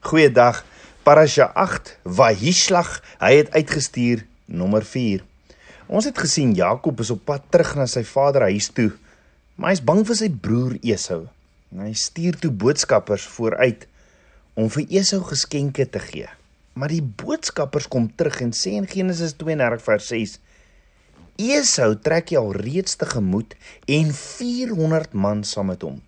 Goeiedag. 0.00 0.64
Parasha 1.04 1.50
8 1.54 1.98
Vahishlach, 2.08 3.02
hy 3.20 3.34
het 3.36 3.50
uitgestuur 3.52 4.22
nommer 4.48 4.80
4. 4.80 5.20
Ons 5.92 6.08
het 6.08 6.16
gesien 6.16 6.54
Jakob 6.56 7.02
is 7.04 7.10
op 7.12 7.20
pad 7.28 7.44
terug 7.52 7.74
na 7.76 7.84
sy 7.84 8.00
vader 8.08 8.46
huis 8.48 8.70
toe, 8.72 8.94
maar 9.60 9.74
hy's 9.74 9.84
bang 9.84 10.00
vir 10.08 10.16
sy 10.16 10.30
broer 10.32 10.78
Esau. 10.80 11.26
En 11.68 11.84
hy 11.84 11.92
stuur 11.92 12.40
toe 12.40 12.48
boodskappers 12.64 13.28
vooruit 13.34 13.84
om 14.56 14.72
vir 14.72 14.88
Esau 15.02 15.20
geskenke 15.28 15.84
te 15.84 16.00
gee. 16.08 16.32
Maar 16.80 16.96
die 16.96 17.04
boodskappers 17.04 17.92
kom 17.92 18.08
terug 18.08 18.40
en 18.40 18.56
sê 18.56 18.78
in 18.80 18.88
Genesis 18.88 19.36
32 19.36 19.84
vers 19.84 20.10
6: 20.16 20.36
Esau 21.36 21.92
trek 22.00 22.32
al 22.40 22.54
reeds 22.56 22.96
te 22.96 23.12
gemoed 23.12 23.52
en 23.84 24.16
400 24.16 25.12
man 25.12 25.44
saam 25.44 25.74
met 25.74 25.84
hom. 25.84 26.00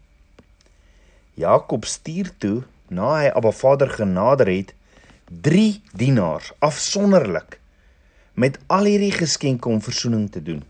Jakob 1.37 1.85
stuur 1.85 2.33
toe 2.41 2.63
na 2.93 3.15
hy 3.17 3.31
Abba 3.33 3.51
Vader 3.57 3.91
genader 3.91 4.51
het 4.53 4.75
3 5.41 5.81
dienaars 5.97 6.53
afsonderlik 6.61 7.59
met 8.35 8.59
al 8.67 8.89
hierdie 8.89 9.13
geskenke 9.13 9.69
om 9.69 9.81
verzoening 9.81 10.29
te 10.31 10.43
doen. 10.43 10.63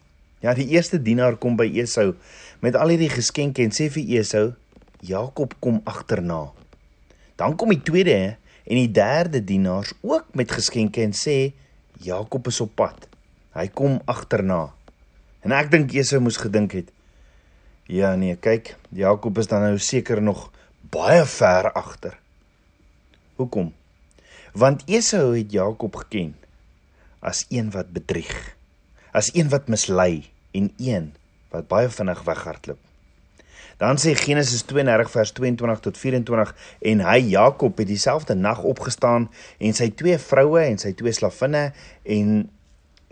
Ja, 0.43 0.55
die 0.55 0.69
eerste 0.75 0.99
dienaar 1.03 1.37
kom 1.39 1.57
by 1.59 1.69
Esau 1.83 2.13
met 2.63 2.79
al 2.79 2.95
hierdie 2.95 3.11
geskenke 3.11 3.63
en 3.63 3.75
sê 3.75 3.89
vir 3.91 4.19
Esau: 4.19 4.53
"Jakob 5.01 5.55
kom 5.59 5.81
agterna." 5.85 6.51
Dan 7.37 7.57
kom 7.57 7.71
die 7.75 7.83
tweede 7.83 8.37
en 8.67 8.77
die 8.79 8.91
derde 8.91 9.45
dienaars 9.45 9.93
ook 10.01 10.35
met 10.35 10.51
geskenke 10.51 11.03
en 11.03 11.15
sê: 11.15 11.53
"Jakob 11.99 12.47
is 12.47 12.61
op 12.61 12.75
pad. 12.75 13.07
Hy 13.55 13.69
kom 13.69 14.01
agterna." 14.05 14.75
En 15.43 15.53
ek 15.53 15.71
dink 15.71 15.93
Esau 15.93 16.21
moes 16.21 16.37
gedink 16.37 16.73
het: 16.73 16.91
"Ja, 17.87 18.15
nee, 18.15 18.37
kyk, 18.37 18.77
Jakob 18.91 19.39
is 19.39 19.47
dan 19.47 19.63
nou 19.63 19.79
seker 19.79 20.23
nog 20.23 20.51
baie 20.93 21.25
ver 21.25 21.73
agter." 21.73 22.19
Hoekom? 23.41 23.73
Want 24.53 24.85
Esau 24.87 25.33
het 25.33 25.53
Jakob 25.53 25.97
geken 25.97 26.37
as 27.23 27.47
een 27.49 27.71
wat 27.71 27.93
bedrieg, 27.95 28.57
as 29.11 29.31
een 29.35 29.49
wat 29.49 29.69
mislei 29.69 30.27
en 30.53 30.73
een 30.77 31.13
wat 31.53 31.69
baie 31.69 31.89
vinnig 31.89 32.23
weghardloop. 32.27 32.81
Dan 33.79 33.99
sê 33.99 34.13
Genesis 34.15 34.63
32 34.69 35.11
vers 35.11 35.33
22 35.33 35.81
tot 35.81 35.99
24 35.99 36.55
en 36.91 37.05
hy 37.07 37.19
Jakob 37.33 37.79
het 37.79 37.89
dieselfde 37.89 38.35
nag 38.35 38.63
opgestaan 38.63 39.31
en 39.59 39.75
sy 39.75 39.89
twee 39.91 40.19
vroue 40.19 40.61
en 40.65 40.79
sy 40.79 40.93
twee 40.99 41.15
slavinne 41.15 41.71
en 42.03 42.35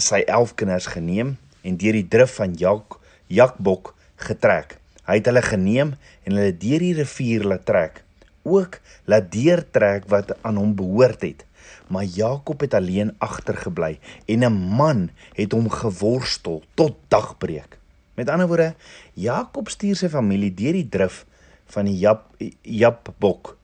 sy 0.00 0.20
11 0.26 0.54
kinders 0.60 0.90
geneem 0.90 1.36
en 1.62 1.78
deur 1.80 1.98
die 1.98 2.08
drif 2.08 2.36
van 2.40 2.54
Jak 2.58 2.98
Jakbok 3.30 3.94
getrek. 4.26 4.79
Hy 5.10 5.18
het 5.18 5.26
hulle 5.26 5.42
geneem 5.42 5.96
en 6.22 6.38
hulle 6.38 6.54
deur 6.54 6.86
die 6.86 6.94
rivier 7.02 7.42
laat 7.50 7.66
trek 7.66 8.04
ook 8.42 8.80
laat 9.04 9.32
deurtrek 9.32 10.08
wat 10.08 10.34
aan 10.42 10.56
hom 10.56 10.74
behoort 10.74 11.22
het. 11.22 11.44
Maar 11.86 12.04
Jakob 12.04 12.60
het 12.60 12.74
alleen 12.74 13.14
agtergebly 13.18 13.98
en 14.26 14.44
'n 14.44 14.52
man 14.52 15.10
het 15.34 15.52
hom 15.52 15.70
geworstel 15.70 16.62
tot 16.74 16.96
dagbreek. 17.08 17.78
Met 18.14 18.28
ander 18.28 18.46
woorde, 18.46 18.74
Jakob 19.12 19.68
stuur 19.68 19.96
sy 19.96 20.08
familie 20.08 20.54
deur 20.54 20.72
die 20.72 20.88
drif 20.88 21.26
van 21.66 21.84
die 21.84 21.98
Jap 21.98 22.34
Japbok. 22.62 23.56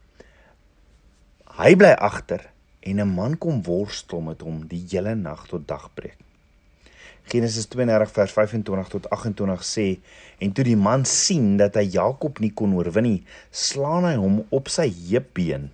Hy 1.45 1.77
bly 1.77 1.93
agter 1.93 2.51
en 2.81 3.01
'n 3.01 3.15
man 3.15 3.39
kom 3.39 3.63
worstel 3.63 4.21
met 4.21 4.41
hom 4.41 4.67
die 4.67 4.87
hele 4.91 5.15
nag 5.15 5.47
tot 5.47 5.69
dagbreek. 5.69 6.26
Genesis 7.27 7.67
32 7.73 8.13
vers 8.15 8.33
25 8.33 8.91
tot 8.93 9.09
28 9.11 9.65
sê 9.67 9.87
en 10.39 10.53
toe 10.55 10.65
die 10.67 10.79
man 10.79 11.05
sien 11.11 11.57
dat 11.59 11.75
hy 11.79 11.87
Jakob 11.97 12.39
nie 12.39 12.53
kon 12.55 12.77
oorwin 12.79 13.09
nie, 13.09 13.23
slaan 13.51 14.07
hy 14.07 14.15
hom 14.21 14.45
op 14.55 14.71
sy 14.71 14.87
heupbeen 15.11 15.71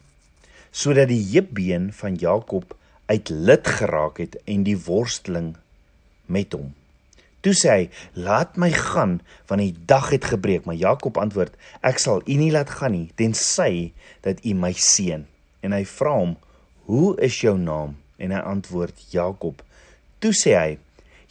sodat 0.72 1.10
die 1.12 1.20
heupbeen 1.34 1.90
van 1.92 2.16
Jakob 2.16 2.72
uit 3.12 3.28
lid 3.28 3.68
geraak 3.68 4.22
het 4.22 4.38
en 4.48 4.62
die 4.64 4.78
worsteling 4.86 5.52
met 6.32 6.54
hom. 6.56 6.72
Toe 7.42 7.52
sê 7.58 7.72
hy: 7.74 7.82
"Laat 8.14 8.56
my 8.56 8.70
gaan, 8.72 9.18
want 9.50 9.60
die 9.60 9.74
dag 9.86 10.08
het 10.14 10.24
gebreek." 10.24 10.64
Maar 10.64 10.78
Jakob 10.78 11.18
antwoord: 11.18 11.56
"Ek 11.82 11.98
sal 11.98 12.22
u 12.24 12.34
nie 12.34 12.52
laat 12.52 12.70
gaan 12.70 12.92
nie 12.92 13.10
tensy 13.14 13.92
dat 14.22 14.44
u 14.44 14.54
my 14.54 14.72
seën." 14.72 15.26
En 15.60 15.72
hy 15.72 15.84
vra 15.84 16.14
hom: 16.16 16.36
"Hoe 16.86 17.20
is 17.20 17.40
jou 17.40 17.58
naam?" 17.58 17.96
En 18.16 18.30
hy 18.30 18.38
antwoord: 18.38 18.94
"Jakob." 19.10 19.62
Toe 20.18 20.32
sê 20.32 20.54
hy: 20.56 20.78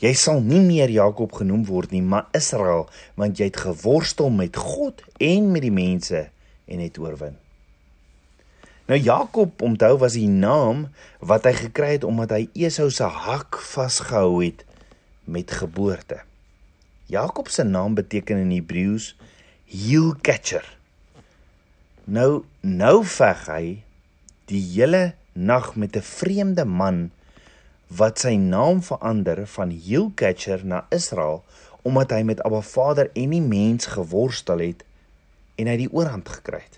Jy 0.02 0.16
sal 0.18 0.40
nie 0.42 0.64
meer 0.66 0.90
Jakob 0.90 1.36
genoem 1.38 1.62
word 1.68 1.92
nie, 1.94 2.02
maar 2.02 2.26
Israel, 2.34 2.88
want 3.14 3.38
jy 3.38 3.52
het 3.52 3.60
geworstel 3.62 4.32
met 4.34 4.58
God 4.58 5.04
en 5.22 5.52
met 5.54 5.62
die 5.62 5.74
mense 5.74 6.24
en 6.66 6.82
het 6.82 6.98
oorwin. 6.98 7.38
Nou 8.90 8.98
Jakob, 8.98 9.62
onthou, 9.62 9.94
was 10.02 10.18
die 10.18 10.28
naam 10.28 10.88
wat 11.22 11.46
hy 11.46 11.54
gekry 11.60 11.94
het 12.00 12.08
omdat 12.08 12.34
hy 12.34 12.48
Esau 12.66 12.90
se 12.90 13.06
hak 13.06 13.62
vasgehou 13.62 14.42
het 14.42 14.66
met 15.30 15.54
geboorte. 15.62 16.24
Jakob 17.12 17.52
se 17.54 17.64
naam 17.64 17.94
beteken 17.94 18.42
in 18.42 18.52
Hebreëus 18.56 19.14
heel 19.70 20.16
catcher. 20.26 20.66
Nou 22.10 22.44
nou 22.66 22.98
veg 23.06 23.48
hy 23.48 23.66
die 24.50 24.64
hele 24.74 25.14
nag 25.34 25.76
met 25.76 25.96
'n 25.96 26.02
vreemde 26.02 26.66
man 26.66 27.12
wat 27.98 28.22
sy 28.24 28.36
naam 28.40 28.80
verander 28.84 29.44
van 29.56 29.72
Heelcatcher 29.74 30.64
na 30.66 30.86
Israel 30.96 31.42
omdat 31.82 32.14
hy 32.14 32.22
met 32.24 32.42
Abba 32.46 32.62
Vader 32.62 33.10
en 33.18 33.34
die 33.34 33.42
mens 33.42 33.90
geworstel 33.96 34.62
het 34.62 34.86
en 35.60 35.68
hy 35.68 35.76
die 35.82 35.90
oorhand 35.92 36.30
gekry 36.30 36.62
het. 36.62 36.78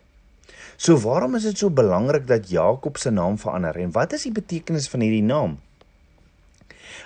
So 0.79 0.97
waarom 1.03 1.35
is 1.38 1.46
dit 1.47 1.59
so 1.59 1.69
belangrik 1.69 2.25
dat 2.28 2.50
Jakob 2.50 2.97
se 2.97 3.12
naam 3.12 3.38
verander 3.38 3.78
en 3.84 3.94
wat 3.94 4.16
is 4.18 4.25
die 4.28 4.34
betekenis 4.34 4.90
van 4.90 5.06
hierdie 5.06 5.25
naam? 5.25 5.59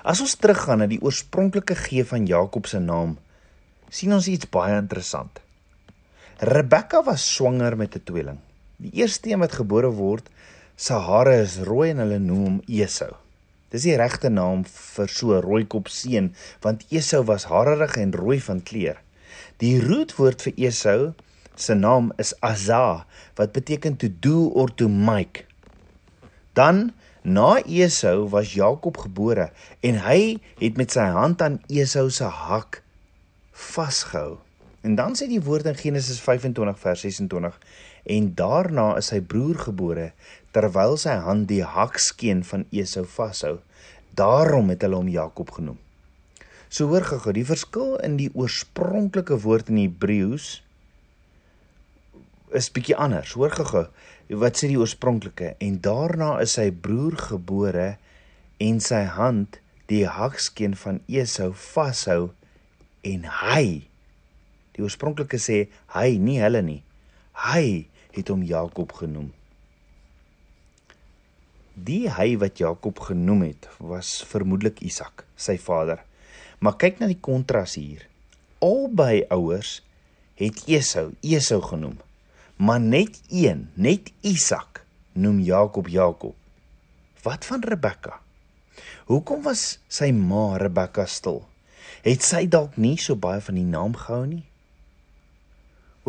As 0.07 0.22
ons 0.23 0.38
teruggaan 0.40 0.84
na 0.84 0.88
die 0.88 1.01
oorspronklike 1.03 1.75
gee 1.88 2.06
van 2.07 2.29
Jakob 2.29 2.69
se 2.69 2.79
naam, 2.79 3.17
sien 3.90 4.13
ons 4.13 4.29
iets 4.31 4.47
baie 4.51 4.78
interessant. 4.78 5.41
Rebekka 6.40 7.03
was 7.03 7.25
swanger 7.34 7.75
met 7.78 7.96
'n 7.96 8.03
tweeling. 8.03 8.40
Die 8.78 8.91
eerste 9.01 9.29
een 9.29 9.40
wat 9.40 9.57
gebore 9.57 9.90
word, 9.90 10.29
se 10.75 10.94
hare 10.94 11.41
is 11.41 11.57
rooi 11.57 11.90
en 11.90 11.97
hulle 11.97 12.19
noem 12.19 12.44
hom 12.44 12.62
Esau. 12.67 13.27
Dis 13.73 13.83
die 13.83 13.97
regte 14.00 14.29
naam 14.31 14.63
vir 14.63 15.09
so 15.11 15.33
'n 15.35 15.44
rooikop 15.44 15.89
seun, 15.91 16.33
want 16.61 16.85
Esau 16.89 17.23
was 17.23 17.47
harerig 17.51 17.97
en 17.97 18.13
rooi 18.13 18.39
van 18.39 18.63
kleur. 18.63 18.97
Die 19.57 19.79
rootwoord 19.81 20.41
vir 20.41 20.53
Esau 20.55 21.13
se 21.55 21.73
naam 21.73 22.13
is 22.17 22.33
Azza, 22.39 23.05
wat 23.35 23.51
beteken 23.51 23.97
to 23.97 24.07
do 24.07 24.47
or 24.53 24.69
to 24.75 24.88
make. 24.88 25.45
Dan 26.53 26.94
na 27.22 27.59
Esau 27.66 28.29
was 28.29 28.53
Jakob 28.53 28.97
gebore 28.97 29.51
en 29.84 29.99
hy 30.05 30.39
het 30.61 30.78
met 30.78 30.91
sy 30.91 31.09
hand 31.11 31.41
aan 31.41 31.59
Esau 31.67 32.09
se 32.09 32.23
hak 32.23 32.81
vasgehou. 33.51 34.38
En 34.81 34.95
dan 34.95 35.17
sê 35.19 35.28
die 35.28 35.41
woord 35.44 35.66
in 35.67 35.75
Genesis 35.75 36.22
25 36.23 36.79
vers 36.79 37.01
26 37.03 37.59
en 38.16 38.34
daarna 38.39 38.94
is 39.01 39.09
sy 39.11 39.19
broer 39.19 39.59
gebore 39.59 40.11
terwyl 40.57 40.95
sy 40.97 41.19
hand 41.22 41.45
die 41.51 41.62
hakskeen 41.62 42.41
van 42.47 42.66
Esau 42.73 43.06
vashou. 43.06 43.59
Daarom 44.18 44.72
het 44.73 44.81
hulle 44.81 44.97
hom 44.97 45.12
Jakob 45.12 45.51
genoem. 45.53 45.78
So 46.73 46.90
hoor 46.90 47.06
gou, 47.06 47.31
die 47.31 47.45
verskil 47.47 47.94
in 48.03 48.18
die 48.18 48.31
oorspronklike 48.34 49.38
woord 49.46 49.69
in 49.72 49.84
Hebreëus 49.84 50.47
is 52.57 52.72
bietjie 52.73 52.97
anders. 52.97 53.35
Hoor 53.38 53.53
gou, 53.53 53.85
wat 54.41 54.57
sê 54.57 54.72
die 54.72 54.79
oorspronklike? 54.81 55.53
En 55.63 55.78
daarna 55.84 56.34
is 56.41 56.57
sy 56.57 56.72
broer 56.73 57.19
gebore 57.29 57.94
en 58.63 58.81
sy 58.84 59.06
hand 59.13 59.62
die 59.91 60.03
hakskeen 60.09 60.73
van 60.75 61.00
Esau 61.06 61.53
vashou 61.53 62.31
en 63.07 63.29
hy 63.46 63.85
die 64.73 64.84
oorspronklike 64.84 65.38
sê 65.41 65.67
hy 65.94 66.17
nie 66.22 66.41
hulle 66.41 66.66
nie. 66.66 66.81
Hy 67.47 67.85
het 68.17 68.34
hom 68.34 68.41
Jakob 68.46 68.97
genoem. 68.97 69.29
Die 71.78 72.08
hy 72.09 72.32
wat 72.41 72.58
Jakob 72.58 72.97
genoem 73.06 73.44
het, 73.52 73.68
was 73.78 74.24
vermoedelik 74.26 74.79
Isak, 74.82 75.28
sy 75.38 75.59
vader. 75.62 76.00
Maar 76.58 76.74
kyk 76.82 76.97
na 76.97 77.09
die 77.12 77.20
kontras 77.22 77.76
hier. 77.78 78.08
Albei 78.66 79.28
ouers 79.29 79.84
het 80.41 80.64
Esau 80.66 81.12
Esau 81.22 81.59
genoem, 81.62 82.00
maar 82.58 82.82
net 82.82 83.20
een, 83.29 83.68
net 83.78 84.09
Isak 84.26 84.82
noem 85.14 85.38
Jakob 85.46 85.91
Jakob. 85.94 86.34
Wat 87.22 87.46
van 87.46 87.62
Rebekka? 87.62 88.18
Hoekom 89.06 89.46
was 89.46 89.78
sy 89.85 90.09
ma 90.09 90.58
Rebekka 90.58 91.06
stil? 91.06 91.44
Het 92.02 92.26
sy 92.26 92.47
dalk 92.50 92.73
nie 92.82 92.96
so 92.97 93.14
baie 93.14 93.41
van 93.41 93.58
die 93.58 93.68
naam 93.70 93.94
gehou 93.94 94.26
nie? 94.26 94.47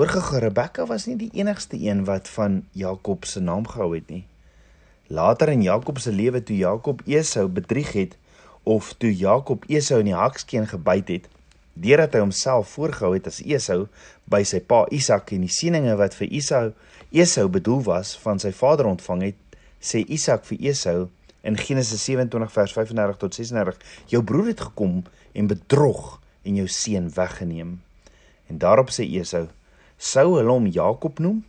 Hoor 0.00 0.16
gou, 0.16 0.40
Rebekka 0.40 0.88
was 0.88 1.04
nie 1.10 1.18
die 1.20 1.30
enigste 1.36 1.76
een 1.76 2.06
wat 2.08 2.28
van 2.32 2.62
Jakob 2.72 3.28
se 3.28 3.44
naam 3.44 3.68
gehou 3.68 3.92
het 3.92 4.08
nie. 4.08 4.24
Later 5.10 5.48
in 5.48 5.62
Jakob 5.62 5.98
se 5.98 6.12
lewe 6.12 6.42
toe 6.42 6.56
Jakob 6.56 7.00
Esau 7.06 7.48
bedrieg 7.48 7.92
het 7.92 8.16
of 8.62 8.92
toe 8.92 9.16
Jakob 9.16 9.64
Esau 9.66 10.02
in 10.02 10.10
die 10.10 10.14
hakskeen 10.14 10.66
gebyt 10.68 11.08
het, 11.08 11.28
deurdat 11.72 12.12
hy 12.12 12.20
homself 12.20 12.74
voorgehou 12.76 13.14
het 13.14 13.30
as 13.30 13.38
Esau 13.40 13.86
by 14.28 14.42
sy 14.44 14.60
pa 14.60 14.82
Isak 14.92 15.32
en 15.32 15.46
die 15.46 15.52
seëninge 15.52 15.94
wat 15.96 16.16
vir 16.18 16.28
Esau 16.36 16.66
Esau 17.08 17.46
bedoel 17.48 17.80
was 17.86 18.10
van 18.20 18.42
sy 18.42 18.52
vader 18.52 18.90
ontvang 18.90 19.30
het, 19.30 19.38
sê 19.80 20.02
Isak 20.04 20.44
vir 20.50 20.60
Esau 20.74 21.06
in 21.40 21.56
Genesis 21.56 22.04
27 22.04 22.52
vers 22.52 22.76
35 22.76 23.22
tot 23.24 23.40
36: 23.40 23.80
"Jou 24.12 24.22
broer 24.22 24.52
het 24.52 24.60
gekom 24.60 25.00
en 25.32 25.48
bedrog 25.48 26.20
en 26.44 26.60
jou 26.60 26.68
seun 26.68 27.08
weggeneem." 27.16 27.80
En 28.52 28.58
daarop 28.60 28.92
sê 28.92 29.08
Esau: 29.08 29.48
"Sou 29.96 30.36
hulle 30.36 30.52
hom 30.52 30.66
Jakob 30.66 31.18
noem?" 31.18 31.44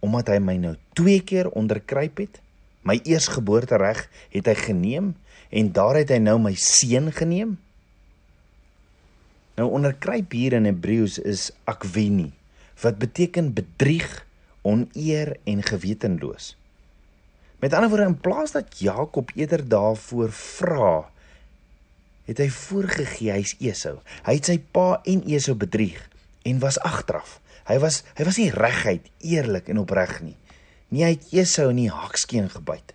Omdat 0.00 0.32
hy 0.32 0.40
my 0.40 0.56
nou 0.56 0.76
twee 0.96 1.20
keer 1.20 1.50
onderkruip 1.52 2.22
het, 2.24 2.40
my 2.86 2.98
eersgeboorte 3.04 3.76
reg 3.80 4.06
het 4.32 4.48
hy 4.48 4.56
geneem 4.58 5.12
en 5.50 5.70
daar 5.76 5.98
het 6.00 6.12
hy 6.14 6.20
nou 6.22 6.38
my 6.42 6.54
seun 6.58 7.10
geneem. 7.14 7.56
Nou 9.56 9.68
onderkryp 9.72 10.34
hier 10.36 10.56
in 10.56 10.68
Hebreëus 10.68 11.18
is 11.18 11.50
akweni 11.68 12.30
wat 12.82 12.98
beteken 13.00 13.54
bedrieg, 13.56 14.04
oneer 14.66 15.36
en 15.48 15.62
gewetenloos. 15.64 16.56
Met 17.62 17.72
ander 17.72 17.88
woorde 17.88 18.10
in 18.10 18.20
plaas 18.20 18.52
dat 18.52 18.78
Jakob 18.78 19.30
eerder 19.34 19.62
daarvoor 19.68 20.32
vra, 20.32 20.90
het 22.26 22.42
hy 22.42 22.48
voorgegee 22.52 23.32
hy's 23.32 23.54
Esau. 23.62 24.00
Hy 24.26 24.34
het 24.36 24.50
sy 24.50 24.58
pa 24.60 24.98
en 25.08 25.22
Esau 25.30 25.54
bedrieg 25.56 26.02
en 26.46 26.60
was 26.60 26.78
agteraf. 26.84 27.38
Hy 27.70 27.78
was 27.82 28.02
hy 28.18 28.26
was 28.28 28.40
nie 28.42 28.50
reguit 28.54 29.06
eerlik 29.24 29.70
en 29.72 29.80
opreg 29.82 30.18
nie. 30.26 30.36
Nie 30.96 31.04
hy 31.04 31.10
het 31.12 31.32
Esau 31.36 31.66
in 31.68 31.82
die 31.82 31.90
hakskeen 31.92 32.46
gebyt. 32.48 32.94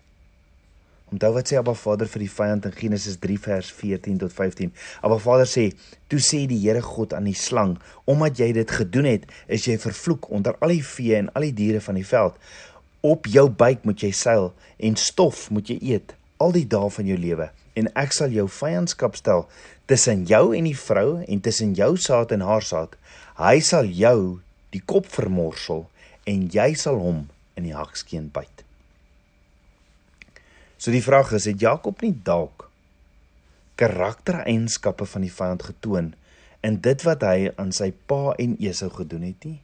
Onthou 1.14 1.36
wat 1.36 1.52
sê 1.52 1.58
Abba 1.60 1.76
Vader 1.78 2.08
vir 2.10 2.24
die 2.24 2.32
vyand 2.34 2.64
in 2.66 2.74
Genesis 2.74 3.20
3 3.22 3.36
vers 3.44 3.68
14 3.78 4.16
tot 4.24 4.34
15. 4.34 4.72
Abba 5.06 5.20
Vader 5.22 5.46
sê: 5.46 5.68
"Toe 6.10 6.18
sê 6.18 6.40
die 6.50 6.58
Here 6.64 6.82
God 6.82 7.14
aan 7.14 7.28
die 7.30 7.38
slang: 7.38 7.76
Omdat 8.06 8.40
jy 8.40 8.54
dit 8.58 8.72
gedoen 8.72 9.06
het, 9.06 9.28
is 9.48 9.68
jy 9.68 9.76
vervloek 9.78 10.32
onder 10.32 10.56
al 10.62 10.74
die 10.74 10.82
vee 10.82 11.20
en 11.20 11.30
al 11.36 11.46
die 11.46 11.54
diere 11.54 11.82
van 11.82 12.00
die 12.00 12.08
veld. 12.08 12.40
Op 13.02 13.28
jou 13.28 13.50
buik 13.50 13.86
moet 13.86 14.02
jy 14.02 14.12
seil 14.12 14.54
en 14.80 14.96
stof 14.96 15.52
moet 15.52 15.70
jy 15.70 15.78
eet 15.94 16.16
al 16.38 16.52
die 16.52 16.66
dae 16.66 16.90
van 16.90 17.06
jou 17.06 17.18
lewe 17.18 17.52
en 17.76 17.90
ek 17.96 18.16
sal 18.18 18.34
jou 18.34 18.48
vyandskap 18.50 19.16
stel 19.16 19.46
tussen 19.86 20.26
jou 20.26 20.56
en 20.58 20.64
die 20.64 20.78
vrou 20.78 21.22
en 21.28 21.42
tussen 21.42 21.76
jou 21.78 21.98
saad 21.98 22.32
en 22.32 22.42
haar 22.42 22.66
saad. 22.66 22.98
Hy 23.38 23.60
sal 23.60 23.86
jou 23.86 24.40
die 24.72 24.82
kop 24.82 25.06
vermorsel 25.06 25.86
en 26.26 26.50
jy 26.50 26.74
sal 26.74 26.98
hom 26.98 27.28
in 27.62 27.70
die 27.70 27.78
hakskeen 27.78 28.32
byt." 28.34 28.66
So 30.82 30.90
die 30.90 31.04
vraag 31.06 31.32
is, 31.38 31.46
het 31.46 31.62
Jakob 31.62 32.02
nie 32.02 32.16
dalk 32.26 32.66
karaktereienskappe 33.82 35.06
van 35.10 35.26
die 35.26 35.34
vyand 35.34 35.64
getoon 35.66 36.14
in 36.66 36.78
dit 36.86 37.04
wat 37.06 37.24
hy 37.26 37.50
aan 37.62 37.74
sy 37.74 37.90
pa 38.10 38.34
en 38.42 38.56
Esau 38.62 38.90
gedoen 38.94 39.26
het 39.26 39.46
nie? 39.48 39.60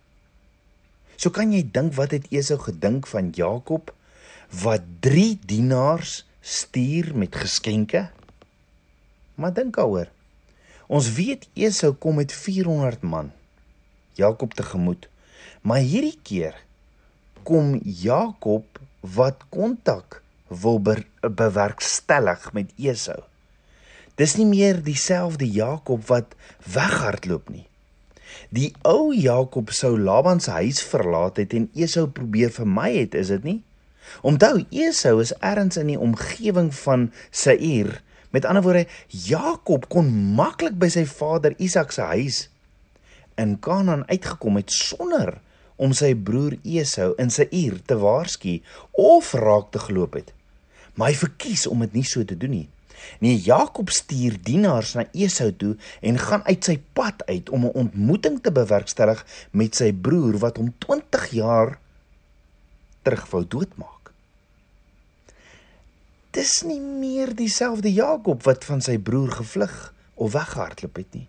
So 1.18 1.34
kan 1.34 1.54
jy 1.54 1.64
dink 1.74 1.96
wat 1.98 2.14
het 2.14 2.30
Esau 2.34 2.60
gedink 2.62 3.10
van 3.10 3.32
Jakob 3.38 3.94
wat 4.64 4.86
3 5.06 5.40
dienaars 5.50 6.22
stuur 6.42 7.14
met 7.18 7.36
geskenke? 7.36 8.08
Maar 9.38 9.54
dink 9.58 9.78
daaroor. 9.78 10.10
Ons 10.88 11.12
weet 11.18 11.50
Esau 11.58 11.94
kom 11.94 12.22
met 12.22 12.34
400 12.34 13.02
man 13.06 13.34
Jakob 14.18 14.54
tegemoet. 14.58 15.10
Maar 15.62 15.84
hierdie 15.86 16.18
keer 16.24 16.58
kom 17.48 17.78
Jakob 17.84 18.80
wat 19.16 19.46
kontak 19.56 20.20
wil 20.48 20.82
bewerkstellig 21.22 22.50
met 22.54 22.74
Esau. 22.76 23.22
Dis 24.20 24.36
nie 24.36 24.48
meer 24.50 24.82
dieselfde 24.84 25.48
Jakob 25.48 26.04
wat 26.10 26.36
weghardloop 26.74 27.48
nie. 27.54 27.64
Die 28.52 28.74
ou 28.88 29.14
Jakob 29.16 29.72
sou 29.72 29.94
Laban 30.00 30.42
se 30.44 30.52
huis 30.60 30.82
verlaat 30.84 31.40
het 31.40 31.56
en 31.56 31.70
Esau 31.78 32.08
probeer 32.12 32.52
vermy 32.52 32.92
het, 32.98 33.16
is 33.16 33.32
dit 33.32 33.48
nie? 33.48 33.60
Onthou, 34.28 34.66
Esau 34.72 35.22
is 35.24 35.36
ergens 35.40 35.80
in 35.80 35.94
die 35.94 36.00
omgewing 36.00 36.74
van 36.84 37.10
Seir. 37.32 38.02
Met 38.36 38.46
ander 38.46 38.64
woorde, 38.64 38.88
Jakob 39.08 39.88
kon 39.92 40.12
maklik 40.36 40.76
by 40.80 40.92
sy 40.92 41.06
vader 41.08 41.56
Isak 41.64 41.96
se 41.96 42.08
huis 42.12 42.48
in 43.38 43.60
Kanaan 43.62 44.04
uitgekom 44.10 44.58
het 44.60 44.74
sonder 44.74 45.38
om 45.78 45.94
sy 45.94 46.14
broer 46.16 46.58
Esau 46.64 47.14
in 47.22 47.30
Seir 47.30 47.78
te 47.86 47.98
waarsku 48.02 48.60
of 48.92 49.34
raak 49.34 49.72
te 49.72 49.80
geloop 49.80 50.14
het 50.20 50.34
maar 50.98 51.14
hy 51.14 51.18
verkies 51.18 51.68
om 51.70 51.86
dit 51.86 52.00
nie 52.00 52.06
so 52.08 52.26
te 52.26 52.38
doen 52.38 52.56
nie. 52.58 52.68
Nee, 53.22 53.38
Jakob 53.40 53.92
stuur 53.94 54.40
dienaars 54.44 54.96
na 54.98 55.06
Esau 55.14 55.52
toe 55.54 55.76
en 56.02 56.18
gaan 56.20 56.44
uit 56.50 56.66
sy 56.66 56.80
pad 56.98 57.22
uit 57.30 57.50
om 57.54 57.66
'n 57.66 57.78
ontmoeting 57.86 58.42
te 58.42 58.52
bewerkstellig 58.52 59.22
met 59.52 59.76
sy 59.76 59.92
broer 59.94 60.38
wat 60.42 60.58
hom 60.58 60.74
20 60.78 61.30
jaar 61.32 61.80
terug 63.06 63.30
wou 63.30 63.46
doodmaak. 63.48 64.12
Dis 66.32 66.62
nie 66.66 66.82
meer 66.82 67.36
dieselfde 67.36 67.94
Jakob 67.94 68.44
wat 68.44 68.66
van 68.66 68.82
sy 68.82 68.98
broer 68.98 69.32
gevlug 69.32 69.94
of 70.16 70.32
weggehardloop 70.32 70.96
het 70.96 71.14
nie. 71.14 71.28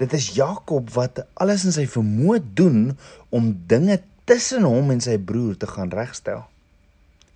Dit 0.00 0.12
is 0.12 0.32
Jakob 0.34 0.90
wat 0.96 1.22
alles 1.38 1.64
in 1.68 1.74
sy 1.74 1.84
vermoë 1.90 2.40
doen 2.58 2.96
om 3.34 3.52
dinge 3.70 4.00
tussen 4.26 4.66
hom 4.66 4.90
en 4.90 5.02
sy 5.04 5.18
broer 5.22 5.54
te 5.60 5.68
gaan 5.70 5.92
regstel. 5.94 6.42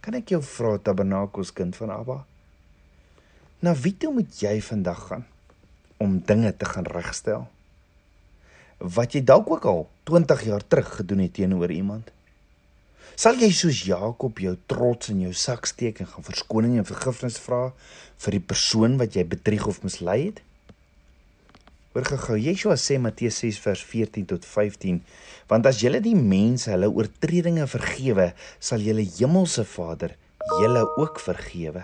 Kan 0.02 0.16
ek 0.19 0.32
jou 0.34 0.40
vra 0.43 0.78
Tabernakels 0.82 1.52
kind 1.55 1.76
van 1.78 1.93
Abba? 1.94 2.22
Na 3.62 3.75
wie 3.78 3.94
toe 3.94 4.10
moet 4.14 4.43
jy 4.43 4.56
vandag 4.62 5.00
gaan 5.10 5.25
om 6.02 6.19
dinge 6.26 6.52
te 6.56 6.66
gaan 6.66 6.87
regstel? 6.90 7.46
Wat 8.78 9.14
jy 9.14 9.25
dalk 9.26 9.50
ook 9.50 9.66
al 9.66 9.87
20 10.11 10.44
jaar 10.46 10.62
terug 10.66 10.93
gedoen 11.00 11.25
het 11.26 11.34
teenoor 11.38 11.70
iemand? 11.75 12.11
Sal 13.19 13.38
jy 13.43 13.50
soos 13.54 13.81
Jakob 13.87 14.38
jou 14.38 14.54
trots 14.70 15.11
in 15.11 15.25
jou 15.26 15.32
sak 15.34 15.66
steek 15.66 15.99
en 16.02 16.11
gaan 16.11 16.26
verskoning 16.26 16.76
en 16.78 16.87
vergifnis 16.87 17.38
vra 17.43 17.72
vir 18.22 18.38
die 18.38 18.44
persoon 18.50 18.94
wat 19.00 19.19
jy 19.19 19.26
bedrieg 19.26 19.66
of 19.66 19.82
mislei 19.82 20.20
het? 20.28 20.43
Hoor 21.99 22.19
gou, 22.23 22.37
Yeshua 22.39 22.77
sê 22.79 22.95
Matteus 22.95 23.41
6 23.43 23.56
vers 23.59 23.81
14 23.83 24.27
tot 24.31 24.45
15, 24.47 25.00
want 25.50 25.65
as 25.67 25.81
julle 25.83 25.99
die 25.99 26.15
mense 26.15 26.71
hulle 26.71 26.87
oortredinge 26.87 27.65
vergewe, 27.67 28.29
sal 28.62 28.85
julle 28.87 29.03
hemelse 29.17 29.65
Vader 29.67 30.15
julle 30.61 30.85
ook 30.95 31.19
vergewe. 31.19 31.83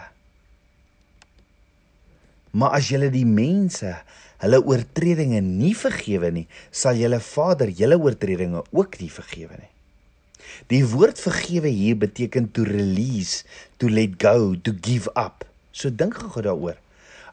Maar 2.54 2.76
as 2.78 2.92
julle 2.92 3.08
die 3.10 3.24
mense 3.26 3.90
hulle 4.44 4.62
oortredinge 4.62 5.42
nie 5.42 5.74
vergewe 5.74 6.30
nie, 6.38 6.46
sal 6.70 7.02
julle 7.02 7.18
Vader 7.18 7.74
julle 7.74 7.98
oortredinge 7.98 8.62
ook 8.70 9.00
nie 9.02 9.10
vergewe 9.10 9.58
nie. 9.58 9.72
Die 10.70 10.84
woord 10.94 11.18
vergewe 11.18 11.74
hier 11.74 11.98
beteken 11.98 12.52
to 12.54 12.62
release, 12.70 13.42
to 13.82 13.90
let 13.90 14.14
go, 14.22 14.54
to 14.54 14.78
give 14.78 15.10
up. 15.18 15.42
So 15.74 15.90
dink 15.90 16.22
gou 16.22 16.46
daaroor. 16.46 16.78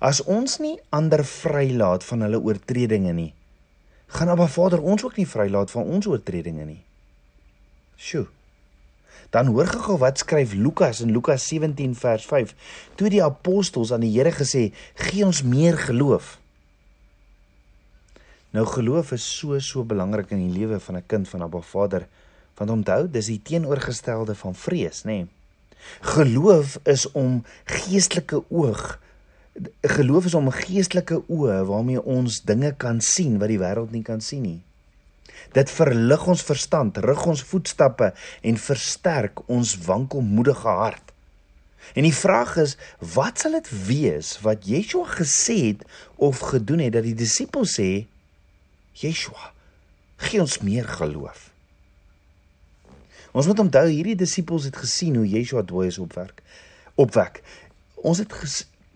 As 0.01 0.23
ons 0.25 0.57
nie 0.57 0.79
ander 0.89 1.21
vrylaat 1.21 2.01
van 2.07 2.23
hulle 2.25 2.39
oortredinge 2.41 3.11
nie, 3.13 3.31
gaan 4.17 4.31
Abba 4.33 4.47
Vader 4.49 4.81
ons 4.81 5.03
ook 5.05 5.19
nie 5.21 5.27
vrylaat 5.29 5.69
van 5.69 5.85
ons 5.85 6.07
oortredinge 6.09 6.65
nie. 6.65 6.79
Sjoe. 8.01 8.25
Dan 9.29 9.51
hoor 9.53 9.69
gou 9.69 9.99
wat 10.01 10.23
skryf 10.23 10.55
Lukas 10.57 11.03
in 11.05 11.13
Lukas 11.13 11.45
17 11.47 11.93
vers 11.95 12.25
5. 12.25 12.55
Toe 12.97 13.11
die 13.13 13.21
apostels 13.21 13.93
aan 13.93 14.01
die 14.01 14.09
Here 14.15 14.31
gesê, 14.33 14.73
"Gee 14.95 15.25
ons 15.25 15.43
meer 15.43 15.77
geloof." 15.77 16.39
Nou 18.51 18.65
geloof 18.65 19.11
is 19.11 19.37
so 19.37 19.59
so 19.59 19.83
belangrik 19.83 20.31
in 20.31 20.49
die 20.49 20.59
lewe 20.59 20.79
van 20.79 20.97
'n 20.97 21.05
kind 21.07 21.29
van 21.29 21.41
Abba 21.41 21.61
Vader, 21.61 22.07
want 22.57 22.69
onthou, 22.69 23.07
dis 23.11 23.25
die 23.25 23.41
teenoorgestelde 23.41 24.35
van 24.35 24.55
vrees, 24.55 25.03
nê? 25.03 25.05
Nee. 25.05 25.27
Geloof 26.01 26.79
is 26.83 27.11
om 27.11 27.43
geestelike 27.65 28.43
oog 28.49 28.99
geloof 29.81 30.25
is 30.25 30.35
om 30.37 30.49
geestelike 30.53 31.21
oë 31.27 31.61
waarmee 31.69 32.01
ons 32.01 32.41
dinge 32.47 32.73
kan 32.77 33.01
sien 33.01 33.37
wat 33.41 33.51
die 33.51 33.61
wêreld 33.61 33.91
nie 33.91 34.03
kan 34.05 34.21
sien 34.21 34.43
nie. 34.45 34.59
Dit 35.55 35.71
verlig 35.73 36.27
ons 36.27 36.43
verstand, 36.45 36.97
rig 37.03 37.25
ons 37.27 37.43
voetstappe 37.43 38.11
en 38.47 38.57
versterk 38.57 39.43
ons 39.49 39.73
wankelmoedige 39.87 40.75
hart. 40.81 41.11
En 41.97 42.05
die 42.05 42.15
vraag 42.15 42.55
is, 42.61 42.77
wat 43.13 43.41
sal 43.41 43.57
dit 43.57 43.69
wees 43.87 44.35
wat 44.45 44.67
Yeshua 44.69 45.07
gesê 45.17 45.57
het 45.71 45.85
of 46.15 46.43
gedoen 46.53 46.85
het 46.85 46.93
dat 46.95 47.07
die 47.07 47.17
disippels 47.17 47.75
sê, 47.79 48.05
Yeshua, 49.01 49.51
gee 50.21 50.41
ons 50.43 50.59
meer 50.63 50.87
geloof. 50.87 51.49
Ons 53.31 53.47
moet 53.47 53.63
onthou 53.63 53.87
hierdie 53.87 54.17
disippels 54.19 54.67
het 54.67 54.77
gesien 54.77 55.17
hoe 55.19 55.27
Yeshua 55.27 55.63
dooies 55.67 55.99
opwerk. 56.03 56.43
Opwek. 56.99 57.41
Ons 57.95 58.19
het 58.23 58.33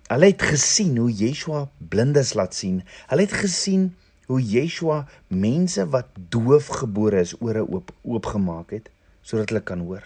Hulle 0.05 0.27
het 0.29 0.43
gesien 0.45 0.97
hoe 1.01 1.09
Yeshua 1.09 1.63
blindes 1.89 2.35
laat 2.37 2.53
sien. 2.53 2.83
Hulle 3.09 3.23
het 3.25 3.31
gesien 3.33 3.87
hoe 4.29 4.37
Yeshua 4.37 4.99
mense 5.33 5.81
wat 5.89 6.11
doof 6.29 6.67
gebore 6.81 7.23
is 7.25 7.33
ore 7.41 7.63
oop 7.65 7.89
oopgemaak 8.03 8.75
het 8.75 8.91
sodat 9.25 9.49
hulle 9.49 9.63
kan 9.65 9.81
hoor. 9.81 10.05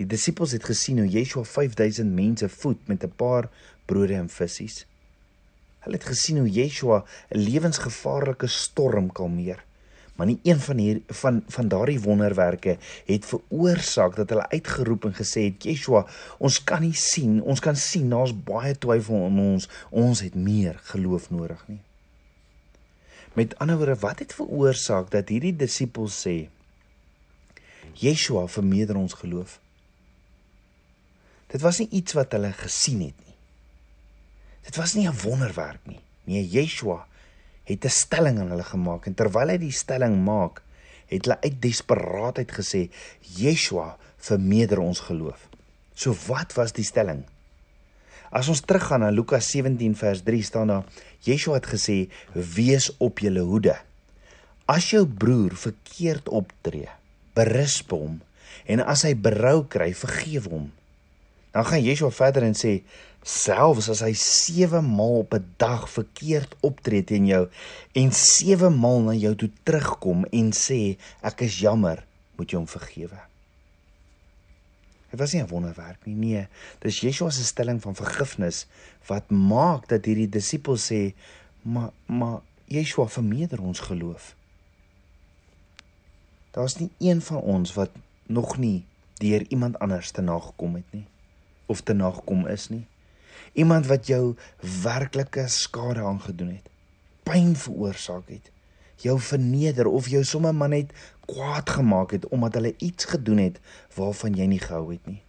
Die 0.00 0.06
disippels 0.08 0.54
het 0.56 0.64
gesien 0.64 1.02
hoe 1.02 1.08
Yeshua 1.08 1.44
5000 1.44 2.14
mense 2.16 2.48
voed 2.48 2.80
met 2.88 3.04
'n 3.04 3.12
paar 3.16 3.50
brode 3.84 4.14
en 4.14 4.28
visse. 4.28 4.86
Hulle 5.84 5.96
het 6.00 6.08
gesien 6.08 6.38
hoe 6.38 6.48
Yeshua 6.48 7.04
'n 7.04 7.38
lewensgevaarlike 7.38 8.46
storm 8.46 9.12
kalmeer. 9.12 9.64
Maar 10.14 10.26
nie 10.26 10.38
een 10.42 10.60
van 10.60 10.78
hier 10.78 11.00
van 11.06 11.42
van 11.46 11.68
daardie 11.68 12.00
wonderwerke 12.00 12.76
het 13.06 13.26
veroorsaak 13.26 14.16
dat 14.16 14.28
hulle 14.28 14.48
uitgeroep 14.48 15.04
en 15.04 15.14
gesê 15.14 15.48
het 15.48 15.66
Yeshua, 15.66 16.04
ons 16.38 16.60
kan 16.64 16.84
nie 16.86 16.94
sien, 16.94 17.40
ons 17.42 17.60
kan 17.60 17.76
sien 17.76 18.08
daar's 18.10 18.34
baie 18.46 18.76
twyfel 18.78 19.26
in 19.26 19.40
ons, 19.42 19.68
ons 19.90 20.22
het 20.22 20.34
meer 20.34 20.78
geloof 20.92 21.30
nodig 21.34 21.64
nie. 21.66 21.80
Met 23.34 23.58
ander 23.58 23.76
woorde, 23.76 23.98
wat 23.98 24.22
het 24.22 24.34
veroorsaak 24.34 25.10
dat 25.10 25.28
hierdie 25.34 25.56
disippels 25.56 26.20
sê 26.26 26.36
Yeshua 27.98 28.46
vermeerder 28.46 28.96
ons 28.96 29.18
geloof? 29.18 29.58
Dit 31.50 31.62
was 31.62 31.78
nie 31.82 31.90
iets 31.90 32.14
wat 32.14 32.32
hulle 32.34 32.52
gesien 32.54 33.02
het 33.02 33.18
nie. 33.26 33.34
Dit 34.62 34.78
was 34.78 34.94
nie 34.94 35.08
'n 35.08 35.18
wonderwerk 35.22 35.82
nie. 35.86 36.00
Nee, 36.24 36.48
Yeshua 36.48 37.06
het 37.64 37.84
'n 37.84 37.88
stelling 37.88 38.38
aan 38.38 38.50
hulle 38.50 38.64
gemaak 38.64 39.06
en 39.06 39.14
terwyl 39.14 39.48
hy 39.48 39.58
die 39.58 39.72
stelling 39.72 40.24
maak, 40.24 40.62
het 41.06 41.24
hulle 41.24 41.40
uit 41.40 41.62
desperaatheid 41.62 42.52
gesê, 42.52 42.90
"Yeshua, 43.20 43.96
vermeerder 44.16 44.78
ons 44.78 45.00
geloof." 45.00 45.48
So 45.94 46.14
wat 46.26 46.52
was 46.52 46.72
die 46.72 46.84
stelling? 46.84 47.24
As 48.30 48.48
ons 48.48 48.60
teruggaan 48.60 49.00
na 49.00 49.10
Lukas 49.10 49.50
17 49.50 49.96
vers 49.96 50.22
3 50.22 50.42
staan 50.42 50.66
daar, 50.66 50.84
Yeshua 51.20 51.54
het 51.54 51.66
gesê, 51.66 52.10
"Wees 52.32 52.96
op 52.98 53.18
julle 53.18 53.40
hoede. 53.40 53.76
As 54.66 54.90
jou 54.90 55.06
broer 55.06 55.56
verkeerd 55.56 56.28
optree, 56.28 56.88
berisp 57.32 57.90
hom 57.90 58.20
en 58.66 58.80
as 58.80 59.02
hy 59.02 59.14
berou 59.14 59.66
kry, 59.66 59.94
vergewe 59.94 60.48
hom." 60.48 60.72
Dan 61.54 61.66
gaan 61.66 61.82
Yeshua 61.82 62.10
verder 62.10 62.42
en 62.42 62.56
sê, 62.58 62.80
selfs 63.22 63.86
as 63.92 64.00
hy 64.02 64.10
7 64.18 64.80
maal 64.82 65.20
op 65.22 65.36
'n 65.38 65.44
dag 65.56 65.84
verkeerd 65.90 66.56
optree 66.66 67.04
teen 67.04 67.26
jou 67.26 67.44
en 67.92 68.10
7 68.12 68.74
maal 68.78 69.00
na 69.00 69.14
jou 69.14 69.34
toe 69.34 69.50
terugkom 69.62 70.24
en 70.24 70.50
sê 70.50 70.98
ek 71.22 71.46
is 71.46 71.60
jammer, 71.62 72.02
moet 72.36 72.50
jy 72.50 72.58
hom 72.58 72.66
vergewe. 72.66 73.20
Dit 75.10 75.20
was 75.20 75.32
nie 75.32 75.42
'n 75.42 75.48
wonderwerk 75.48 76.06
nie. 76.06 76.14
Nee, 76.14 76.48
dis 76.80 77.00
Yeshua 77.00 77.30
se 77.30 77.44
stelling 77.44 77.80
van 77.82 77.94
vergifnis 77.94 78.66
wat 79.06 79.30
maak 79.30 79.88
dat 79.88 80.04
hierdie 80.04 80.28
disippels 80.28 80.90
sê, 80.90 81.14
"Maar 81.62 81.90
maar 82.06 82.40
Yeshua 82.66 83.06
vermeerder 83.06 83.62
ons 83.62 83.80
geloof." 83.80 84.34
Daar's 86.50 86.76
nie 86.76 86.90
een 86.98 87.22
van 87.22 87.40
ons 87.40 87.74
wat 87.74 87.90
nog 88.26 88.58
nie 88.58 88.84
deur 89.14 89.44
iemand 89.48 89.78
anders 89.78 90.10
te 90.10 90.20
nagekom 90.20 90.74
het 90.74 90.92
nie 90.92 91.06
of 91.66 91.80
te 91.80 91.92
nagekom 91.92 92.46
is 92.46 92.68
nie 92.68 92.86
iemand 93.54 93.86
wat 93.86 94.06
jou 94.06 94.34
werklike 94.82 95.46
skade 95.48 96.02
aangedoen 96.02 96.56
het, 96.56 96.66
pyn 97.22 97.54
veroorsaak 97.56 98.28
het, 98.28 98.50
jou 99.02 99.16
verneder 99.20 99.86
of 99.86 100.08
jou 100.10 100.22
sommer 100.26 100.54
maar 100.54 100.72
net 100.72 100.90
kwaad 101.28 101.70
gemaak 101.70 102.14
het 102.16 102.26
omdat 102.28 102.58
hulle 102.58 102.74
iets 102.78 103.08
gedoen 103.10 103.40
het 103.42 103.60
waarvan 103.94 104.36
jy 104.38 104.48
nie 104.50 104.60
gehou 104.60 104.90
het 104.92 105.06
nie. 105.06 105.22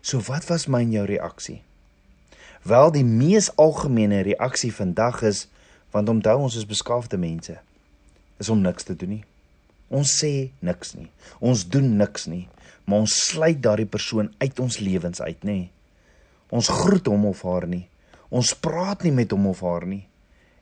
So 0.00 0.20
wat 0.26 0.48
was 0.48 0.66
my 0.70 0.82
en 0.84 0.92
jou 0.94 1.04
reaksie? 1.08 1.60
Wel 2.66 2.90
die 2.94 3.04
mees 3.04 3.50
algemene 3.56 4.22
reaksie 4.26 4.72
vandag 4.74 5.22
is 5.22 5.46
want 5.94 6.08
onthou 6.08 6.36
ons 6.48 6.56
is 6.58 6.66
beskaafde 6.66 7.18
mense 7.18 7.58
is 8.36 8.48
om 8.52 8.60
niks 8.60 8.84
te 8.84 8.96
doen 8.96 9.16
nie. 9.16 9.24
Ons 9.88 10.16
sê 10.20 10.50
niks 10.66 10.94
nie. 10.96 11.10
Ons 11.40 11.64
doen 11.70 11.96
niks 11.98 12.26
nie, 12.26 12.48
maar 12.84 13.04
ons 13.04 13.20
sluit 13.30 13.58
daardie 13.62 13.86
persoon 13.86 14.32
uit 14.42 14.60
ons 14.60 14.80
lewens 14.82 15.20
uit, 15.22 15.44
nê? 15.46 15.68
Ons 16.50 16.70
groet 16.70 17.06
hom 17.06 17.26
of 17.30 17.42
haar 17.46 17.66
nie. 17.70 17.86
Ons 18.30 18.54
praat 18.54 19.04
nie 19.06 19.14
met 19.14 19.30
hom 19.34 19.46
of 19.50 19.62
haar 19.66 19.86
nie 19.86 20.04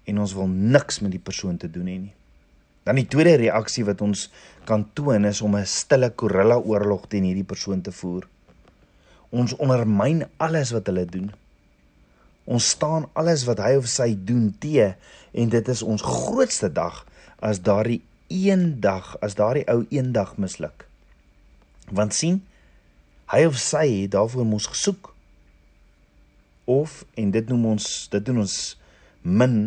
en 0.04 0.20
ons 0.20 0.34
wil 0.36 0.48
niks 0.48 1.00
met 1.00 1.14
die 1.14 1.22
persoon 1.22 1.56
te 1.56 1.70
doen 1.72 1.88
hê 1.88 1.96
nie. 1.96 2.12
Dan 2.84 2.98
die 3.00 3.08
tweede 3.08 3.38
reaksie 3.40 3.86
wat 3.88 4.02
ons 4.04 4.26
kan 4.68 4.84
toon 4.96 5.24
is 5.24 5.40
om 5.40 5.56
'n 5.56 5.64
stille 5.64 6.12
gorilla 6.16 6.58
oorlog 6.60 7.08
teen 7.08 7.24
hierdie 7.24 7.50
persoon 7.52 7.80
te 7.80 7.92
voer. 7.92 8.28
Ons 9.30 9.56
ondermyn 9.56 10.28
alles 10.36 10.70
wat 10.70 10.86
hulle 10.86 11.06
doen. 11.06 11.32
Ons 12.44 12.68
staan 12.68 13.08
alles 13.14 13.44
wat 13.44 13.58
hy 13.58 13.76
of 13.76 13.88
sy 13.88 14.14
doen 14.14 14.54
te 14.58 14.94
en 15.32 15.48
dit 15.48 15.68
is 15.68 15.82
ons 15.82 16.02
grootste 16.02 16.72
dag 16.72 17.06
as 17.40 17.60
daardie 17.60 18.02
een 18.34 18.80
dag, 18.82 19.14
as 19.22 19.38
daardie 19.38 19.66
ou 19.70 19.84
een 19.88 20.12
dag 20.12 20.36
misluk. 20.36 20.88
Want 21.94 22.14
sien, 22.14 22.42
hy 23.30 23.44
of 23.48 23.56
sy 23.60 23.86
het 24.02 24.14
daarvoor 24.16 24.46
mos 24.48 24.66
gesoek 24.66 25.12
of 26.64 27.04
en 27.14 27.30
dit 27.30 27.48
noem 27.48 27.66
ons 27.74 27.86
dit 28.12 28.24
doen 28.24 28.40
ons 28.44 28.54
min 29.22 29.58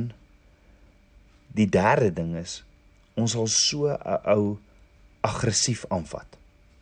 die 1.58 1.68
derde 1.70 2.10
ding 2.14 2.34
is 2.38 2.62
ons 3.18 3.34
sal 3.34 3.48
so 3.50 3.90
'n 3.90 4.20
ou 4.34 4.58
aggressief 5.26 5.86
aanvat. 5.90 6.38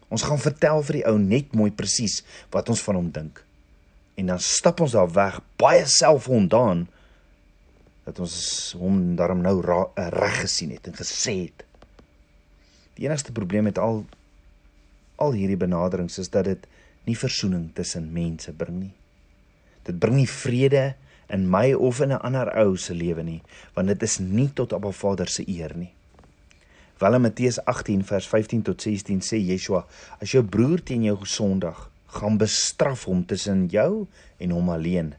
Ons 0.10 0.24
gaan 0.24 0.39
vertel 0.39 0.84
vir 0.84 0.94
die 0.94 1.08
ou 1.08 1.18
net 1.18 1.56
mooi 1.56 1.72
presies 1.72 2.24
wat 2.51 2.70
ons 2.70 2.82
van 2.82 2.96
hom 2.96 3.12
dink. 3.12 3.44
En 4.15 4.25
dan 4.25 4.39
stap 4.39 4.80
ons 4.80 4.92
daar 4.92 5.12
weg 5.12 5.39
baie 5.58 5.86
selfvoldaan 5.86 6.88
dat 8.04 8.20
ons 8.20 8.75
hom 8.77 9.15
daarom 9.15 9.42
nou 9.42 9.62
reg 9.96 10.42
gesien 10.42 10.72
het 10.72 10.88
en 10.88 10.94
gesê 10.94 11.34
het. 11.48 11.65
Die 12.96 13.06
enigste 13.08 13.32
probleem 13.36 13.68
met 13.68 13.78
al 13.82 14.06
al 15.16 15.32
hierdie 15.32 15.60
benaderings 15.60 16.18
is 16.20 16.30
dat 16.30 16.48
dit 16.50 16.66
nie 17.08 17.16
versoening 17.16 17.70
tussen 17.75 18.10
mense 18.12 18.52
bring 18.52 18.80
nie. 18.80 18.94
Dit 19.88 20.00
bring 20.00 20.18
nie 20.20 20.30
vrede 20.30 20.96
in 21.32 21.46
my 21.50 21.74
of 21.74 22.02
in 22.02 22.12
'n 22.12 22.22
ander 22.22 22.52
ou 22.60 22.75
se 22.78 22.94
lewe 22.94 23.24
nie, 23.24 23.42
want 23.74 23.88
dit 23.88 24.04
is 24.04 24.20
nie 24.20 24.50
tot 24.54 24.74
Abba 24.74 24.92
Vader 24.92 25.28
se 25.28 25.44
eer 25.48 25.78
nie. 25.78 25.94
Wel 27.00 27.14
in 27.14 27.22
Matteus 27.22 27.60
18 27.66 28.04
vers 28.04 28.28
15 28.28 28.62
tot 28.62 28.82
16 28.82 29.20
sê 29.22 29.38
Yeshua: 29.38 29.86
As 30.22 30.32
jou 30.32 30.44
broer 30.44 30.84
teen 30.84 31.04
jou 31.04 31.18
gesondig, 31.18 31.90
gaan 32.08 32.38
bestraf 32.38 33.04
hom 33.04 33.25
tussen 33.25 33.68
jou 33.68 34.08
en 34.38 34.52
hom 34.52 34.70
alleen. 34.70 35.14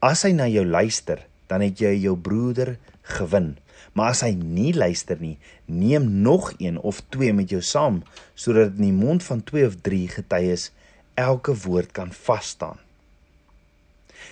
As 0.00 0.22
hy 0.22 0.32
na 0.32 0.48
jou 0.48 0.64
luister, 0.64 1.26
dan 1.46 1.60
het 1.60 1.78
jy 1.78 1.92
jou 2.00 2.16
broeder 2.16 2.78
gewin. 3.02 3.58
Maar 3.92 4.14
as 4.14 4.22
hy 4.26 4.32
nie 4.38 4.72
luister 4.74 5.18
nie, 5.20 5.36
neem 5.66 6.06
nog 6.22 6.52
een 6.58 6.78
of 6.78 7.02
twee 7.08 7.32
met 7.32 7.50
jou 7.50 7.62
saam, 7.62 8.02
sodat 8.34 8.76
in 8.78 8.90
die 8.90 8.96
mond 8.96 9.24
van 9.26 9.42
twee 9.44 9.66
of 9.66 9.80
drie 9.84 10.06
getuies 10.08 10.70
elke 11.14 11.54
woord 11.66 11.92
kan 11.92 12.12
vas 12.12 12.54
staan. 12.56 12.78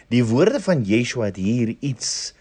Die 0.08 0.24
woorde 0.24 0.60
van 0.60 0.84
Yeshua 0.84 1.28
het 1.28 1.36
hier 1.36 1.74
iets 1.80 2.32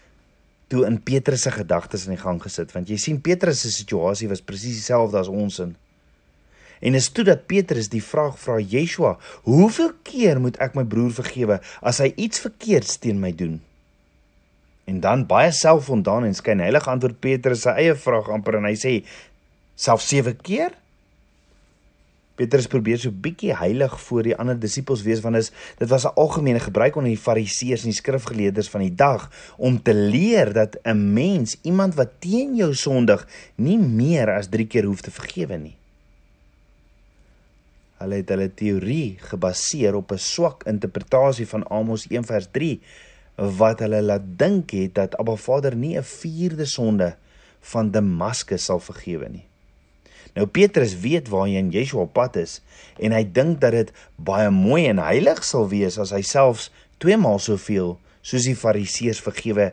toe 0.68 0.84
in 0.86 1.00
Petrus 1.02 1.42
se 1.42 1.52
gedagtes 1.52 2.06
in 2.06 2.14
die 2.16 2.22
gang 2.22 2.40
gesit 2.42 2.72
want 2.76 2.90
jy 2.92 2.96
sien 3.00 3.20
Petrus 3.24 3.62
se 3.64 3.72
situasie 3.72 4.28
was 4.28 4.44
presies 4.44 4.80
dieselfde 4.80 5.20
as 5.20 5.30
ons 5.32 5.60
in. 5.64 5.76
En 6.80 6.94
is 6.94 7.08
toe 7.10 7.24
dat 7.26 7.46
Petrus 7.50 7.88
die 7.90 8.02
vraag 8.04 8.36
vra 8.38 8.58
Yeshua, 8.60 9.18
"Hoeveel 9.48 9.92
keer 10.02 10.40
moet 10.40 10.56
ek 10.60 10.74
my 10.74 10.84
broer 10.84 11.12
vergewe 11.12 11.60
as 11.82 11.98
hy 11.98 12.12
iets 12.16 12.38
verkeerds 12.38 12.98
teen 12.98 13.20
my 13.20 13.32
doen?" 13.32 13.60
En 14.88 15.00
dan 15.04 15.26
baie 15.28 15.52
selfvoldaan 15.52 16.24
en 16.24 16.34
skyn 16.36 16.62
heilig 16.64 16.88
antwoord 16.88 17.20
Petrus 17.20 17.66
sy 17.66 17.74
eie 17.76 17.94
vraag 17.94 18.30
amper 18.32 18.56
en 18.56 18.68
hy 18.70 18.76
sê, 18.80 18.92
"Self 19.76 20.00
7 20.00 20.36
keer?" 20.40 20.72
Petrus 22.38 22.68
probeer 22.70 23.00
so 23.02 23.10
bietjie 23.10 23.50
heilig 23.58 23.96
voor 24.00 24.22
die 24.22 24.36
ander 24.38 24.58
disippels 24.58 25.02
wees 25.02 25.20
want 25.24 25.40
is 25.40 25.50
dit 25.80 25.88
was 25.90 26.06
'n 26.06 26.14
algemene 26.14 26.60
gebruik 26.62 26.96
onder 26.96 27.10
die 27.10 27.24
fariseërs 27.26 27.82
en 27.82 27.90
die 27.90 27.98
skrifgeleerders 27.98 28.70
van 28.70 28.80
die 28.80 28.94
dag 28.94 29.30
om 29.56 29.82
te 29.82 29.94
leer 29.94 30.52
dat 30.52 30.78
'n 30.84 31.12
mens 31.12 31.58
iemand 31.62 31.94
wat 31.94 32.20
teen 32.20 32.54
jou 32.54 32.74
sondig 32.74 33.26
nie 33.56 33.78
meer 33.78 34.30
as 34.30 34.48
3 34.48 34.66
keer 34.66 34.84
hoef 34.84 35.00
te 35.00 35.10
vergewe 35.10 35.58
nie. 35.58 35.76
Hulle 37.98 38.14
het 38.14 38.28
hulle 38.28 38.54
teorie 38.54 39.18
gebaseer 39.18 39.94
op 39.94 40.12
'n 40.12 40.18
swak 40.18 40.62
interpretasie 40.64 41.46
van 41.46 41.66
Amos 41.66 42.06
1 42.10 42.24
vers 42.24 42.48
3 42.50 42.80
wat 43.38 43.78
hulle 43.84 44.02
laat 44.02 44.24
dink 44.38 44.70
het 44.74 44.94
dat 44.94 45.14
Abba 45.16 45.36
Vader 45.36 45.76
nie 45.76 45.96
'n 45.96 46.02
vierde 46.02 46.66
sonde 46.66 47.16
van 47.60 47.90
Damaskus 47.90 48.64
sal 48.64 48.80
vergewe 48.80 49.28
nie. 49.28 49.46
Nou 50.34 50.46
Petrus 50.46 51.00
weet 51.00 51.28
waarheen 51.28 51.70
Yeshua 51.70 52.00
op 52.00 52.12
pad 52.12 52.36
is 52.36 52.60
en 52.98 53.12
hy 53.12 53.24
dink 53.32 53.60
dat 53.60 53.72
dit 53.72 53.92
baie 54.16 54.50
mooi 54.50 54.86
en 54.86 54.98
heilig 54.98 55.44
sal 55.44 55.68
wees 55.68 55.98
as 55.98 56.10
hy 56.10 56.20
selfs 56.20 56.70
twee 56.98 57.16
maal 57.16 57.38
soveel 57.38 57.98
soos 58.20 58.44
die 58.44 58.56
Fariseërs 58.56 59.20
vergewe 59.20 59.72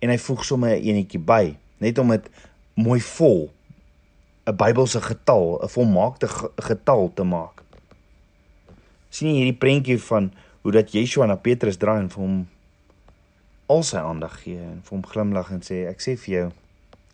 en 0.00 0.10
hy 0.10 0.18
voeg 0.18 0.44
sommer 0.44 0.76
'n 0.76 0.82
enetjie 0.82 1.20
by 1.20 1.56
net 1.78 1.98
om 1.98 2.08
dit 2.08 2.30
mooi 2.74 3.00
vol 3.00 3.50
'n 4.46 4.56
Bybelse 4.56 5.00
getal, 5.00 5.60
'n 5.62 5.68
volmaakte 5.68 6.28
getal 6.56 7.10
te 7.14 7.22
maak. 7.22 7.62
sien 9.10 9.28
jy 9.28 9.34
hierdie 9.34 9.58
prentjie 9.58 9.98
van 9.98 10.32
hoe 10.62 10.72
dat 10.72 10.92
Yeshua 10.92 11.26
na 11.26 11.36
Petrus 11.36 11.76
draai 11.76 12.00
en 12.00 12.10
vir 12.10 12.22
hom 12.22 12.48
al 13.66 13.84
sy 13.86 14.00
aandag 14.00 14.40
gee 14.42 14.60
en 14.60 14.80
vir 14.84 14.96
hom 14.96 15.04
glimlag 15.08 15.52
en 15.54 15.62
sê 15.64 15.84
ek 15.88 16.02
sê 16.04 16.16
vir 16.20 16.34
jou 16.34 16.48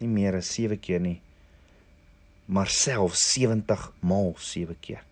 nie 0.00 0.10
meer 0.10 0.38
as 0.38 0.50
7 0.56 0.78
keer 0.82 1.02
nie 1.04 1.18
maar 2.50 2.68
self 2.68 3.14
70 3.14 3.92
maal 4.00 4.34
7 4.38 4.74
keer. 4.82 5.02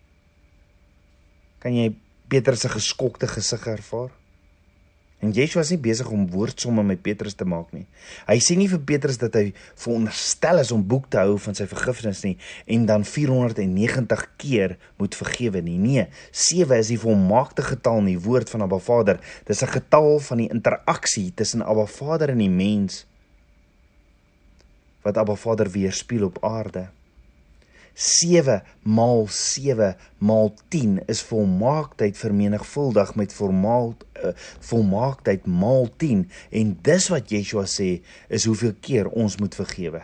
Kan 1.63 1.75
jy 1.75 1.93
Petrus 2.27 2.65
se 2.65 2.69
geskokte 2.71 3.29
gesig 3.31 3.63
ervaar? 3.71 4.11
En 5.19 5.33
Yeshua 5.35 5.65
is 5.65 5.73
nie 5.73 5.81
besig 5.83 6.07
om 6.15 6.29
woordsomme 6.31 6.83
met 6.87 7.01
Petrus 7.03 7.35
te 7.35 7.43
maak 7.47 7.73
nie. 7.75 7.83
Hy 8.29 8.37
sê 8.39 8.55
nie 8.55 8.69
vir 8.71 8.79
Petrus 8.87 9.17
dat 9.19 9.33
hy 9.35 9.49
veronderstel 9.75 10.61
is 10.61 10.71
om 10.71 10.85
boek 10.87 11.09
te 11.11 11.19
hou 11.19 11.35
van 11.43 11.57
sy 11.59 11.67
vergifnis 11.67 12.21
nie 12.23 12.37
en 12.71 12.85
dan 12.87 13.03
490 13.03 14.23
keer 14.39 14.77
moet 15.01 15.17
vergewe 15.19 15.59
nie. 15.65 15.75
Nee, 15.81 16.05
7 16.31 16.79
is 16.79 16.93
die 16.93 17.01
volmaakte 17.01 17.67
getal 17.67 17.99
in 18.05 18.13
die 18.13 18.23
woord 18.23 18.51
van 18.53 18.63
Abba 18.63 18.79
Vader. 18.79 19.19
Dis 19.47 19.63
'n 19.63 19.75
getal 19.75 20.19
van 20.19 20.37
die 20.37 20.49
interaksie 20.49 21.33
tussen 21.35 21.67
Abba 21.67 21.85
Vader 21.85 22.29
en 22.29 22.39
die 22.39 22.49
mens 22.49 23.05
wat 25.03 25.17
Abba 25.17 25.35
Vader 25.35 25.69
weerspieël 25.71 26.25
op 26.25 26.43
aarde. 26.43 26.87
7 27.99 28.61
maal 28.83 29.25
7 29.27 29.95
maal 30.23 30.53
10 30.71 31.01
is 31.11 31.21
volmaaktheid 31.27 32.17
vermenigvuldig 32.17 33.15
met 33.19 33.33
formaal 33.35 33.91
uh, 34.23 34.31
volmaaktheid 34.69 35.45
maal 35.45 35.89
10 35.97 36.21
en 36.61 36.77
dis 36.81 37.07
wat 37.11 37.33
Yeshua 37.33 37.65
sê 37.67 37.89
is 38.31 38.45
hoeveel 38.47 38.77
keer 38.79 39.09
ons 39.11 39.35
moet 39.41 39.55
vergewe. 39.55 39.99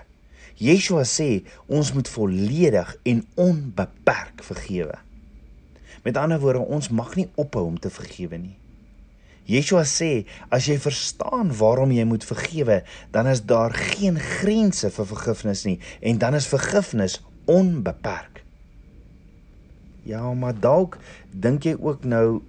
Yeshua 0.60 1.06
sê 1.08 1.46
ons 1.72 1.94
moet 1.96 2.10
volledig 2.12 2.92
en 3.04 3.24
onbeperk 3.40 4.44
vergewe. 4.44 4.98
Met 6.04 6.20
ander 6.20 6.40
woorde, 6.40 6.68
ons 6.68 6.92
mag 6.92 7.16
nie 7.16 7.30
ophou 7.40 7.64
om 7.70 7.80
te 7.80 7.90
vergewe 7.90 8.38
nie. 8.38 8.58
Yeshua 9.48 9.86
sê 9.88 10.26
as 10.52 10.68
jy 10.68 10.76
verstaan 10.84 11.54
waarom 11.56 11.94
jy 11.96 12.04
moet 12.10 12.28
vergewe, 12.28 12.82
dan 13.16 13.30
is 13.32 13.44
daar 13.48 13.72
geen 13.72 14.20
grense 14.20 14.92
vir 14.92 15.10
vergifnis 15.14 15.64
nie 15.64 15.78
en 16.02 16.20
dan 16.20 16.36
is 16.36 16.50
vergifnis 16.52 17.22
onbeperk. 17.46 18.44
Ja, 20.06 20.34
maar 20.34 20.54
dalk 20.60 21.00
dink 21.32 21.66
jy 21.66 21.76
ook 21.80 22.04
nou 22.06 22.42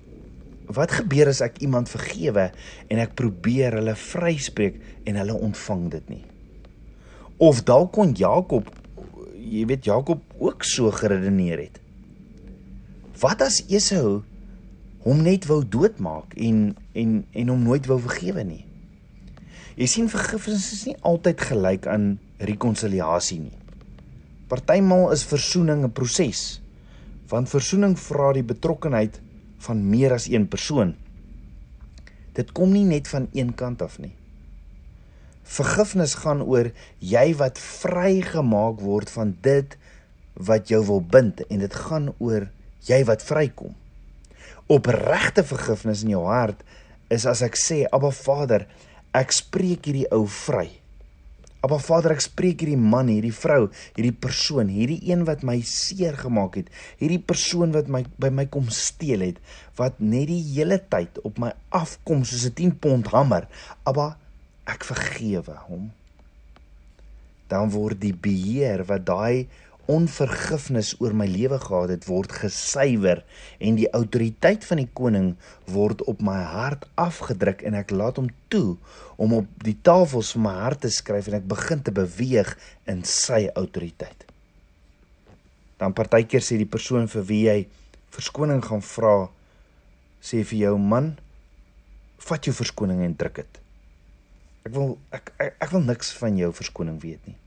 wat 0.67 0.97
gebeur 0.99 1.31
as 1.31 1.41
ek 1.45 1.61
iemand 1.65 1.89
vergewe 1.89 2.51
en 2.91 3.01
ek 3.01 3.15
probeer 3.19 3.79
hulle 3.79 3.95
vryspreek 3.97 4.81
en 5.07 5.19
hulle 5.21 5.37
ontvang 5.49 5.87
dit 5.95 6.13
nie? 6.13 6.25
Of 7.41 7.63
dalk 7.69 7.93
kon 7.97 8.15
Jakob, 8.17 8.69
jy 9.37 9.67
weet 9.71 9.87
Jakob 9.89 10.23
ook 10.41 10.65
so 10.67 10.91
geredeneer 10.91 11.67
het. 11.69 11.81
Wat 13.21 13.45
as 13.45 13.63
Esau 13.73 14.23
hom 15.07 15.23
net 15.23 15.47
wou 15.49 15.63
doodmaak 15.63 16.35
en 16.37 16.75
en 16.97 17.21
en 17.33 17.53
hom 17.53 17.63
nooit 17.69 17.87
wou 17.89 18.01
vergewe 18.09 18.45
nie? 18.45 18.65
Jy 19.77 19.87
sien 19.93 20.09
vergifnis 20.09 20.71
is 20.73 20.87
nie 20.89 20.97
altyd 21.05 21.41
gelyk 21.51 21.87
aan 21.93 22.17
rekonsiliasie 22.41 23.41
nie. 23.45 23.57
Partymal 24.47 25.11
is 25.11 25.25
versoening 25.27 25.83
'n 25.85 25.93
proses. 25.93 26.61
Want 27.29 27.51
versoening 27.51 27.99
vra 27.99 28.33
die 28.33 28.47
betrokkenheid 28.47 29.21
van 29.59 29.89
meer 29.91 30.13
as 30.13 30.29
een 30.29 30.49
persoon. 30.49 30.95
Dit 32.33 32.53
kom 32.53 32.73
nie 32.73 32.85
net 32.85 33.09
van 33.09 33.29
een 33.33 33.55
kant 33.55 33.83
af 33.83 33.99
nie. 33.99 34.15
Vergifnis 35.43 36.15
gaan 36.15 36.43
oor 36.43 36.71
jy 36.99 37.35
wat 37.35 37.59
vrygemaak 37.59 38.81
word 38.81 39.11
van 39.11 39.37
dit 39.41 39.77
wat 40.35 40.69
jou 40.69 40.85
wil 40.87 41.01
bind 41.01 41.41
en 41.47 41.59
dit 41.59 41.75
gaan 41.75 42.15
oor 42.19 42.49
jy 42.87 43.05
wat 43.05 43.23
vrykom. 43.23 43.75
Opregte 44.67 45.45
vergifnis 45.45 46.03
in 46.03 46.11
jou 46.11 46.25
hart 46.27 46.63
is 47.09 47.27
as 47.27 47.43
ek 47.43 47.57
sê 47.57 47.85
Abba 47.91 48.11
Vader, 48.11 48.67
ek 49.15 49.33
spreek 49.33 49.87
hierdie 49.87 50.11
ou 50.13 50.27
vry. 50.27 50.69
Aba 51.65 51.79
Vader, 51.81 52.13
ek 52.13 52.25
spreek 52.25 52.61
hierdie 52.63 52.79
man, 52.79 53.09
hierdie 53.09 53.35
vrou, 53.35 53.71
hierdie 53.97 54.13
persoon, 54.13 54.69
hierdie 54.69 55.01
een 55.09 55.25
wat 55.29 55.43
my 55.47 55.57
seer 55.65 56.19
gemaak 56.21 56.59
het, 56.61 56.69
hierdie 57.01 57.23
persoon 57.23 57.73
wat 57.75 57.89
my 57.93 58.03
by 58.21 58.31
my 58.31 58.45
kom 58.53 58.69
steel 58.75 59.25
het, 59.25 59.41
wat 59.81 59.99
net 60.01 60.29
die 60.29 60.43
hele 60.53 60.79
tyd 60.93 61.19
op 61.25 61.41
my 61.43 61.55
afkom 61.75 62.25
soos 62.29 62.47
'n 62.47 62.55
10 62.61 62.79
pond 62.79 63.13
hamer. 63.15 63.49
Aba, 63.85 64.19
ek 64.67 64.85
vergewe 64.85 65.57
hom. 65.69 65.91
Dan 67.49 67.71
word 67.71 68.01
die 68.01 68.15
beheer 68.15 68.85
wat 68.85 69.07
daai 69.07 69.47
onvergifnis 69.93 70.95
oor 71.01 71.15
my 71.15 71.27
lewe 71.31 71.59
gehad 71.63 71.93
het 71.93 72.07
word 72.11 72.33
gesuiwer 72.41 73.23
en 73.63 73.79
die 73.79 73.89
autoriteit 73.95 74.67
van 74.67 74.81
die 74.83 74.89
koning 74.99 75.29
word 75.71 76.03
op 76.11 76.23
my 76.27 76.39
hart 76.51 76.87
afgedruk 76.99 77.63
en 77.67 77.79
ek 77.79 77.95
laat 77.95 78.19
hom 78.21 78.29
toe 78.53 78.77
om 79.23 79.37
op 79.39 79.49
die 79.65 79.77
tafels 79.87 80.33
van 80.37 80.47
my 80.49 80.55
hart 80.59 80.83
te 80.85 80.91
skryf 80.93 81.31
en 81.31 81.39
ek 81.39 81.49
begin 81.51 81.85
te 81.87 81.95
beweeg 81.95 82.53
in 82.91 83.05
sy 83.07 83.47
autoriteit. 83.55 84.27
Dan 85.79 85.95
partykeer 85.97 86.43
sê 86.43 86.59
die 86.59 86.69
persoon 86.69 87.09
vir 87.13 87.27
wie 87.31 87.43
jy 87.47 87.59
verskoning 88.17 88.65
gaan 88.65 88.85
vra 88.85 89.17
sê 90.25 90.43
vir 90.43 90.67
jou 90.67 90.77
man 90.83 91.15
vat 92.27 92.49
jou 92.49 92.55
verskoning 92.57 93.05
en 93.07 93.17
druk 93.17 93.43
dit. 93.45 93.65
Ek 94.67 94.73
wil 94.75 94.97
ek, 95.15 95.35
ek 95.39 95.59
ek 95.63 95.75
wil 95.77 95.85
niks 95.87 96.15
van 96.19 96.39
jou 96.41 96.51
verskoning 96.57 96.99
weet 97.03 97.23
nie 97.29 97.39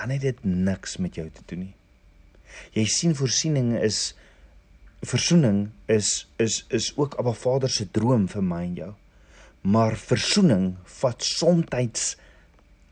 dan 0.00 0.14
het 0.14 0.24
dit 0.24 0.44
niks 0.44 0.96
met 0.96 1.14
jou 1.14 1.28
te 1.28 1.44
doen 1.52 1.66
nie. 1.66 1.74
Jy 2.74 2.86
sien 2.88 3.14
voorsiening 3.16 3.74
is 3.78 4.14
versoening 5.06 5.70
is 5.88 6.28
is 6.40 6.64
is 6.68 6.90
ook 6.96 7.16
Abba 7.20 7.32
Vader 7.36 7.70
se 7.72 7.86
droom 7.90 8.26
vir 8.28 8.44
my 8.44 8.62
en 8.64 8.78
jou. 8.78 8.92
Maar 9.60 9.96
versoening 10.00 10.72
vat 11.00 11.24
soms 11.24 11.68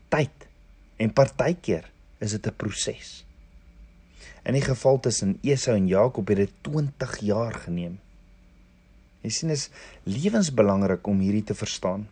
tyd 0.09 0.45
en 0.99 1.13
partykeer 1.15 1.89
is 2.19 2.31
dit 2.31 2.47
'n 2.47 2.55
proses. 2.55 3.25
In 4.43 4.53
die 4.53 4.65
geval 4.65 4.99
tussen 4.99 5.39
Esau 5.41 5.75
en 5.75 5.87
Jakob 5.87 6.27
het 6.27 6.37
dit 6.37 6.53
20 6.61 7.19
jaar 7.19 7.53
geneem. 7.53 7.99
Jy 9.21 9.29
sien 9.29 9.49
is 9.49 9.69
lewensbelangrik 10.03 11.07
om 11.07 11.19
hierdie 11.19 11.43
te 11.43 11.55
verstaan. 11.55 12.07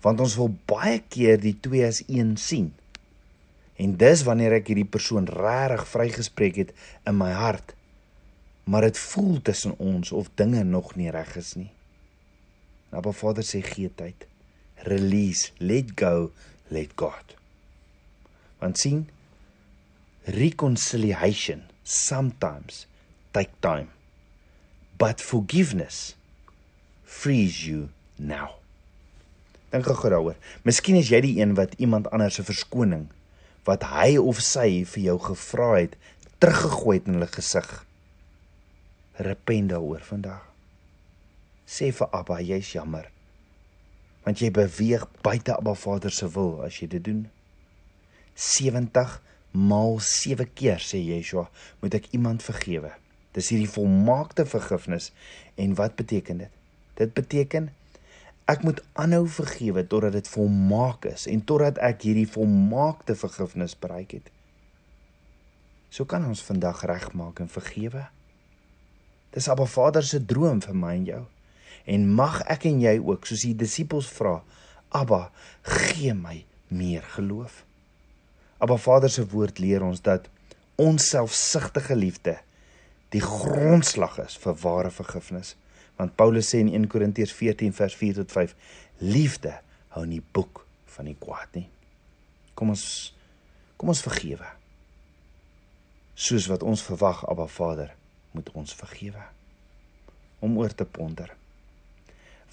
Want 0.00 0.20
ons 0.20 0.36
wil 0.36 0.54
baie 0.66 1.02
keer 1.08 1.40
die 1.40 1.56
twee 1.60 1.86
as 1.86 2.02
een 2.06 2.36
sien. 2.36 2.72
En 3.78 3.94
dis 3.96 4.22
wanneer 4.26 4.56
ek 4.58 4.72
hierdie 4.72 4.88
persoon 4.90 5.28
regtig 5.30 5.84
vrygespreek 5.92 6.56
het 6.64 6.72
in 7.06 7.14
my 7.18 7.30
hart. 7.30 7.74
Maar 8.66 8.88
dit 8.90 8.98
voel 8.98 9.38
tussen 9.42 9.76
ons 9.78 10.12
of 10.12 10.30
dinge 10.34 10.64
nog 10.66 10.96
nie 10.98 11.12
reg 11.14 11.36
is 11.38 11.54
nie. 11.54 11.70
Abba 12.90 13.12
Vader 13.14 13.46
sê 13.46 13.62
gee 13.62 13.90
tyd. 13.94 14.26
Release, 14.88 15.52
let 15.62 15.94
go, 15.98 16.30
let 16.74 16.94
God. 16.98 17.36
Want 18.58 18.78
sien 18.78 19.06
reconciliation 20.28 21.62
sometimes 21.82 22.86
take 23.30 23.54
time. 23.60 23.88
But 24.98 25.22
forgiveness 25.22 26.16
frees 27.04 27.62
you 27.66 27.88
now. 28.16 28.58
Dink 29.70 29.86
gou 29.86 30.10
daaroor. 30.10 30.36
Miskien 30.66 30.98
is 30.98 31.12
jy 31.12 31.22
die 31.22 31.36
een 31.38 31.54
wat 31.54 31.76
iemand 31.78 32.10
anders 32.10 32.40
se 32.40 32.44
verskoning 32.44 33.06
wat 33.68 33.84
hy 33.84 34.16
of 34.16 34.40
sy 34.40 34.84
vir 34.88 35.02
jou 35.10 35.18
gevra 35.28 35.70
het 35.76 35.96
teruggegooi 36.40 36.96
het 36.96 37.08
in 37.08 37.18
hulle 37.18 37.28
gesig. 37.28 37.68
Repent 39.28 39.74
daaroor 39.74 40.04
vandag. 40.06 40.44
Sê 41.68 41.90
vir 41.92 42.08
Abba, 42.16 42.38
jy's 42.40 42.70
jammer. 42.72 43.10
Want 44.24 44.40
jy 44.40 44.48
beweeg 44.54 45.04
buite 45.24 45.52
Abba 45.56 45.74
Vader 45.76 46.14
se 46.14 46.28
wil 46.32 46.62
as 46.64 46.78
jy 46.80 46.88
dit 46.94 47.04
doen. 47.04 47.26
70 48.38 49.18
maal 49.52 49.98
7 50.04 50.46
keer 50.54 50.80
sê 50.80 51.00
Yeshua, 51.02 51.48
moet 51.82 51.98
ek 51.98 52.08
iemand 52.16 52.44
vergewe. 52.46 52.94
Dis 53.36 53.50
hierdie 53.52 53.70
volmaakte 53.70 54.46
vergifnis. 54.48 55.10
En 55.60 55.74
wat 55.76 55.98
beteken 55.98 56.44
dit? 56.44 56.54
Dit 56.98 57.12
beteken 57.14 57.68
Ek 58.48 58.62
moet 58.64 58.80
aanhou 58.96 59.26
vergewe 59.28 59.84
totdat 59.86 60.14
dit 60.16 60.28
volmaak 60.32 61.04
is 61.10 61.26
en 61.28 61.42
totdat 61.44 61.80
ek 61.84 62.06
hierdie 62.08 62.28
volmaakte 62.32 63.16
vergifnis 63.18 63.74
bereik 63.76 64.14
het. 64.16 64.30
So 65.92 66.08
kan 66.08 66.24
ons 66.24 66.44
vandag 66.44 66.80
regmaak 66.88 67.42
en 67.44 67.50
vergewe. 67.52 68.06
Dis 69.36 69.48
Abba 69.52 69.66
Vader 69.68 70.04
se 70.04 70.22
droom 70.24 70.62
vir 70.64 70.76
my 70.76 70.94
en 70.96 71.04
jou. 71.10 71.22
En 71.88 72.08
mag 72.08 72.40
ek 72.48 72.64
en 72.68 72.80
jy 72.80 72.96
ook 72.96 73.28
soos 73.28 73.44
die 73.44 73.56
disippels 73.56 74.08
vra, 74.16 74.38
Abba, 74.96 75.28
gee 75.68 76.14
my 76.16 76.40
meer 76.72 77.04
geloof. 77.16 77.62
Abba 78.64 78.76
Vader 78.80 79.12
se 79.12 79.26
woord 79.28 79.60
leer 79.60 79.84
ons 79.84 80.00
dat 80.00 80.28
ons 80.80 81.10
selfsugtige 81.12 81.96
liefde 81.96 82.38
die 83.12 83.24
grondslag 83.24 84.18
is 84.24 84.36
vir 84.40 84.56
ware 84.62 84.90
vergifnis 84.92 85.54
want 85.98 86.14
Paulus 86.16 86.50
sê 86.52 86.62
in 86.62 86.70
1 86.70 86.86
Korintiërs 86.90 87.34
14 87.34 87.74
vers 87.74 87.94
4 87.98 88.20
tot 88.20 88.34
5 88.34 88.54
liefde 89.02 89.54
hou 89.96 90.04
nie 90.06 90.22
boek 90.22 90.62
van 90.94 91.10
die 91.10 91.16
kwaad 91.18 91.58
nie. 91.58 91.66
Kom 92.54 92.72
ons 92.74 93.14
kom 93.78 93.90
ons 93.92 94.02
vergewe. 94.02 94.46
Soos 96.18 96.48
wat 96.50 96.64
ons 96.66 96.82
verwag 96.82 97.22
Abba 97.30 97.46
Vader 97.46 97.92
moet 98.34 98.50
ons 98.58 98.74
vergewe. 98.74 99.22
Om 100.42 100.56
oor 100.58 100.74
te 100.74 100.86
ponder. 100.86 101.30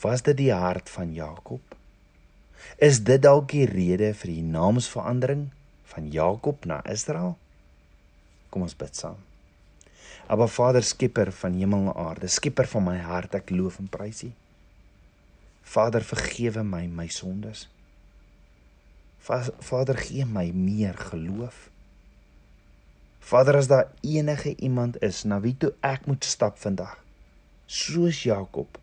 Was 0.01 0.25
dit 0.25 0.37
die 0.37 0.53
hart 0.53 0.89
van 0.89 1.13
Jakob? 1.13 1.77
Is 2.81 3.01
dit 3.05 3.21
dalk 3.21 3.51
die 3.53 3.65
rede 3.69 4.13
vir 4.17 4.33
die 4.33 4.45
naamsverandering 4.45 5.47
van 5.93 6.09
Jakob 6.13 6.65
na 6.65 6.81
Israel? 6.89 7.37
Kom 8.49 8.65
ons 8.65 8.77
bid 8.77 8.97
saam 8.97 9.21
Aba 10.27 10.47
Vader 10.47 10.83
skepper 10.83 11.29
van 11.31 11.53
hemel 11.53 11.91
en 11.91 11.95
aarde, 12.01 12.27
skepper 12.27 12.65
van 12.67 12.83
my 12.87 12.97
hart, 12.97 13.35
ek 13.37 13.51
loof 13.53 13.77
en 13.77 13.89
prys 13.93 14.23
U. 14.25 14.31
Vader, 15.75 16.01
vergewe 16.01 16.63
my 16.65 16.87
my 16.89 17.05
sondes. 17.13 17.67
Vader, 19.21 19.97
gee 20.01 20.25
my 20.25 20.47
meer 20.53 20.97
geloof. 21.11 21.67
Vader, 23.25 23.59
as 23.61 23.69
daar 23.69 23.93
enige 24.01 24.55
iemand 24.55 24.97
is 25.01 25.23
na 25.29 25.39
wie 25.45 25.53
toe 25.57 25.73
ek 25.85 26.09
moet 26.09 26.25
stap 26.25 26.57
vandag, 26.61 26.97
soos 27.65 28.23
Jakob, 28.25 28.81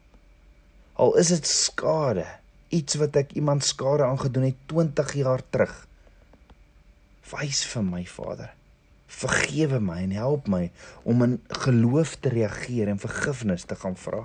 al 0.94 1.14
is 1.18 1.34
dit 1.34 1.46
skade, 1.46 2.26
iets 2.70 2.98
wat 3.02 3.18
ek 3.18 3.34
iemand 3.38 3.66
skade 3.66 4.06
aangedoen 4.06 4.50
het 4.50 4.66
20 4.70 5.14
jaar 5.22 5.42
terug, 5.50 5.74
wys 7.34 7.66
vir 7.70 7.86
my, 7.86 8.06
Vader. 8.06 8.50
Vergewe 9.12 9.80
my 9.80 10.00
en 10.02 10.14
help 10.16 10.48
my 10.50 10.70
om 11.08 11.22
in 11.26 11.38
geloof 11.62 12.16
te 12.24 12.32
reageer 12.32 12.88
en 12.88 13.02
vergifnis 13.02 13.66
te 13.68 13.76
gaan 13.78 13.96
vra. 13.96 14.24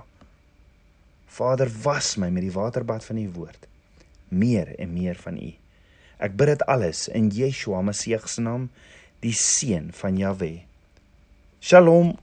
Vader, 1.38 1.70
was 1.84 2.16
my 2.18 2.30
met 2.34 2.48
die 2.48 2.54
waterbad 2.56 3.06
van 3.06 3.20
u 3.22 3.30
woord. 3.36 3.68
Meer 4.28 4.74
en 4.80 4.94
meer 4.94 5.20
van 5.22 5.38
u. 5.38 5.52
Ek 6.18 6.34
bid 6.34 6.50
dit 6.56 6.64
alles 6.66 7.06
in 7.14 7.28
Yeshua 7.30 7.84
Messie 7.86 8.18
se 8.26 8.42
naam, 8.42 8.70
die 9.22 9.36
seun 9.36 9.92
van 9.94 10.18
Jahwe. 10.18 10.64
Shalom 11.62 12.16